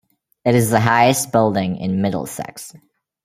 [0.43, 2.73] It is the highest building in Middlesex.